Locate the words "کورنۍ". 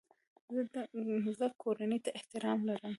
1.61-1.99